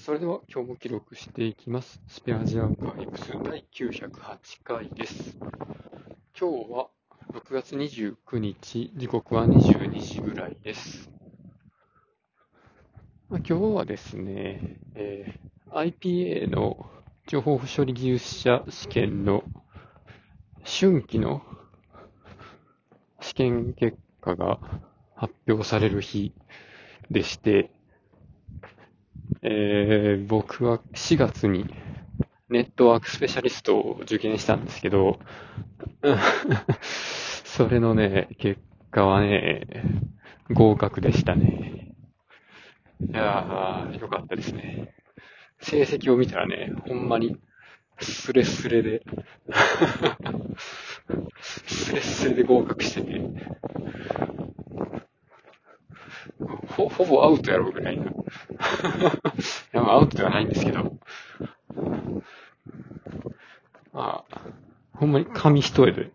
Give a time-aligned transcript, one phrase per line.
[0.00, 2.00] それでは今日も記録していきます。
[2.08, 4.10] スペアジアーカイブス第908
[4.64, 5.36] 回です。
[6.38, 6.88] 今日は
[7.34, 11.10] 6月29日、時刻は22時ぐらいです。
[13.28, 16.90] まあ、今日はですね、えー IPA の
[17.28, 19.44] 情報処理技術者試験の
[20.64, 21.42] 春季の
[23.20, 24.58] 試験結果が
[25.14, 26.32] 発表される日
[27.10, 27.70] でして、
[29.42, 31.64] えー僕は4月に
[32.50, 35.20] ネットワークスペシャリストを受験したんですけど、
[37.44, 39.66] それのね、結果はね、
[40.50, 41.94] 合格でしたね。
[43.00, 44.92] いやー、よかったですね。
[45.60, 47.36] 成績を見たらね、ほんまに、
[48.00, 49.02] スレスレで、
[51.40, 53.20] スレスレで合格してて、
[56.68, 58.04] ほ、ほぼアウトやろうぐらいな。
[58.10, 58.10] い
[59.72, 60.98] や、まあアウトではないんですけど、
[63.92, 64.40] まあ、
[64.92, 66.10] ほんまに紙一重で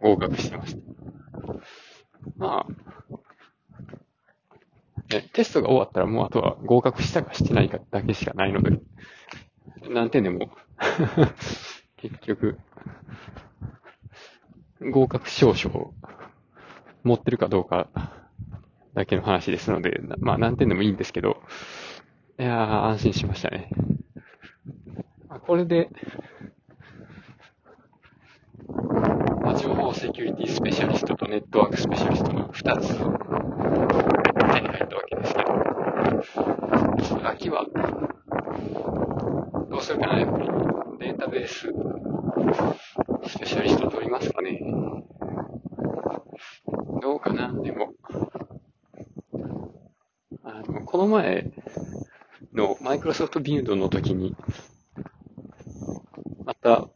[0.00, 0.80] 合格してました。
[2.36, 2.72] まあ、
[5.14, 8.80] ねテストが終わったらもうあとは合格したかしてないかだけしかないので、
[9.88, 10.50] 何点でも、
[11.96, 12.58] 結局、
[14.80, 15.94] 合格証書を
[17.02, 17.88] 持ってるかどうか
[18.96, 21.42] だけの話ですので、なまあ何点でもいいんですけど、
[22.38, 23.68] いやー、安心しましたね。
[25.28, 25.90] まあこれで、
[29.42, 32.94] まあ情報セキュリティスペシャリストとネットワークスペシャリストの2つ手
[34.62, 37.66] に入ったわけですけど、秋は、
[39.70, 40.48] どうするかな、やっぱり
[41.00, 41.70] データベース
[43.28, 44.58] スペシャリスト取りますかね。
[47.02, 47.92] どうかな、でも。
[50.48, 51.52] あの、この前
[52.54, 54.34] のマイクロソフトビルドの時に、
[56.42, 56.88] また、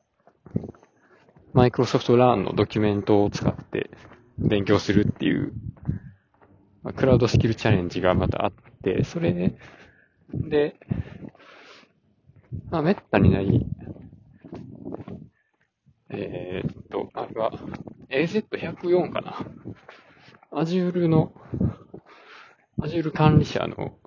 [1.52, 3.90] マイクロソフトランのドキュメントを使って
[4.38, 5.52] 勉強するっていう、
[6.82, 8.52] まあクラウドスキルチャレンジがまたあっ
[8.82, 9.58] て、それで、
[10.32, 10.76] で、
[12.70, 13.66] まあ、めったにない、
[16.08, 17.52] えーっと、あれは、
[18.08, 19.36] AZ104 かな。
[20.52, 21.34] Azure の、
[22.82, 23.98] Azure 管理者の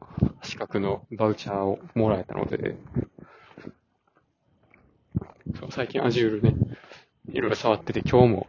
[0.41, 2.75] 資格のバウチャーをもらえたので、
[5.59, 6.55] そう最近 Azure ね、
[7.29, 8.47] いろいろ触ってて、今日も、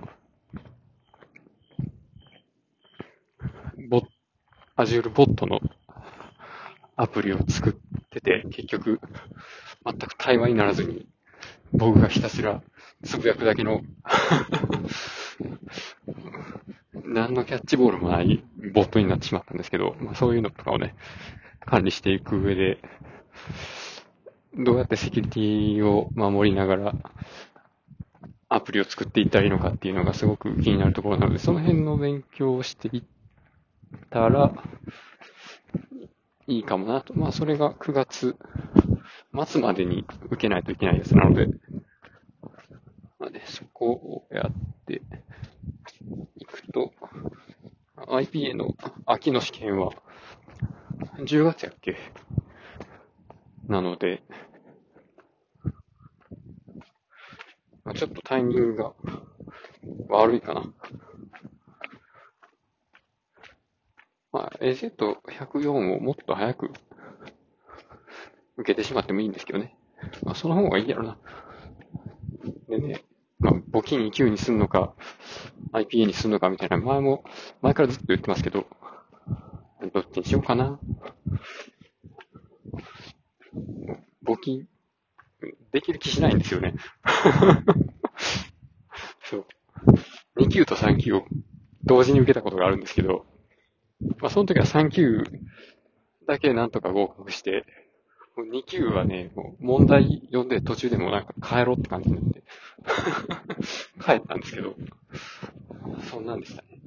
[3.91, 4.03] ボッ
[4.77, 5.61] Azure ボットの
[6.97, 7.73] アプリを作っ
[8.09, 9.01] てて、結局、
[9.85, 11.07] 全く対話にならずに、
[11.73, 12.63] 僕がひたすら
[13.05, 13.83] つぶやくだけの、
[17.05, 18.43] 何のキャッチボールもない
[18.75, 20.95] ボットになってしまったんですけど、まあ、そういうのとかをね、
[21.65, 22.79] 管理していく上で、
[24.57, 26.95] どうやってセキュリティを守りながら、
[28.49, 33.03] アプリを作っていったらいいのかっていうのがすごく気になるところなので、その辺の勉強をしていっ
[34.11, 34.53] たら、
[36.47, 37.15] いいかもなと。
[37.15, 38.37] まあ、それが9月
[39.47, 41.47] 末までに受けないといけないやつなので、
[43.19, 45.01] まあね、そこをやって
[46.37, 46.93] いくと、
[48.21, 48.75] IPA の
[49.07, 49.91] 秋の試験は、
[51.19, 51.97] 10月やっけ？
[53.69, 54.23] なので、
[57.85, 58.93] まあ、ちょっとタイミングが
[60.09, 60.65] 悪いかな。
[64.33, 66.73] まあ、AZ104 をもっと早く
[68.57, 69.77] 受けてしまってもいいんですけどね。
[70.25, 71.19] まあ、その方がいいやろな。
[72.69, 73.05] でね、
[73.39, 74.95] まあ、募金2級にすんのか、
[75.75, 77.25] IPA にすんのかみたいな、前も、
[77.61, 78.67] 前からずっと言ってますけど、
[79.93, 80.79] どっちにしようかな。
[84.25, 84.69] 募金、
[85.73, 86.75] できる気しないんですよね。
[89.25, 89.47] そう。
[90.37, 91.25] 2級と3級を
[91.85, 93.27] 同時に受けたことがあるんですけど、
[94.21, 95.25] まあ、その時は3級
[96.27, 97.65] だけなんとか合格して、
[98.37, 102.43] もう2級はね、もう問題読んで途中でもなんか帰ろうって感じになって、
[104.05, 104.77] 帰ったんですけど、
[106.11, 106.81] そんなんでしたね。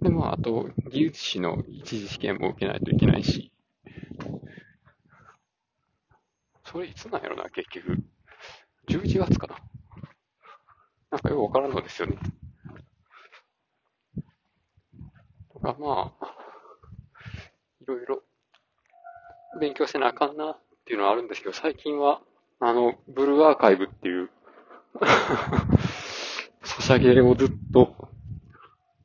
[0.00, 3.52] で、まあ、あと、技術士の一次試験も受けないといけないし、
[6.64, 7.98] それいつなんやろな、結局。
[8.88, 9.56] 11月かな。
[11.10, 12.18] なんかよくわからんのですよね。
[15.52, 16.26] とか、まあ、
[17.80, 18.22] いろいろ
[19.60, 22.20] 勉強せなあかんなっていうのはあるんですけど、最近は、
[22.60, 24.30] あの、ブルーアーカイブっていう、
[26.64, 28.08] ソシャゲをずっと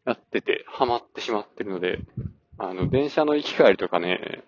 [0.06, 2.00] やってて、ハマってしまってるので、
[2.58, 4.44] あの、電車の行き帰りとかね、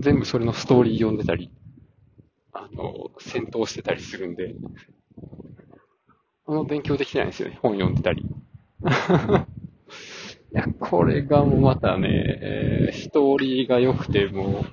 [0.00, 1.50] 全部それのストーリー読んでたり、
[2.52, 4.54] あの、戦闘してたりするんで、
[6.46, 7.58] あの、勉強できてないんですよね。
[7.60, 8.22] 本読んでたり。
[10.52, 14.64] いや、これがもうまたね、えー、ストーリーが良くて、もう、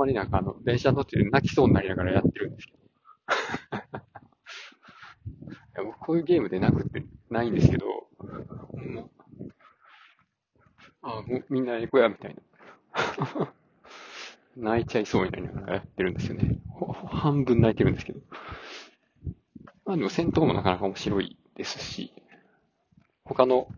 [0.00, 2.78] まになんかあの、電車途中で泣きそうになりながらやってるんですけど。
[5.50, 9.10] いや僕こういうゲームで泣くてないんですけど、もう
[11.02, 12.42] あもうみんな行こうや、みたいな。
[14.56, 16.58] 泣いちゃいそうになりながらやってるんですよね。
[17.06, 18.20] 半分泣いてるんですけど。
[19.84, 22.12] まあでも戦闘もなかなか面白いですし、
[23.24, 23.68] 他の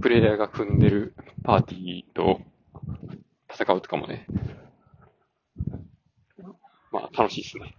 [0.00, 2.40] プレイヤーが組んでるパーティーと
[3.56, 4.26] 戦うとかもね、
[6.92, 7.74] まあ楽しいですね。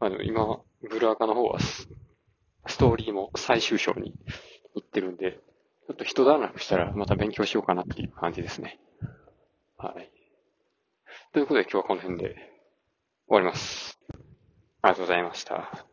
[0.00, 1.86] まあでも今、ブルアカの方はス
[2.76, 4.14] トーリーも最終章に
[4.74, 5.38] 行ってるんで、
[5.86, 8.80] ちょっと一段落したらまた勉強しようかなっていう感じですね。
[9.76, 10.10] はい。
[11.32, 12.34] ということで今日はこの辺で
[13.28, 13.98] 終わります。
[14.82, 15.91] ありがとうございました。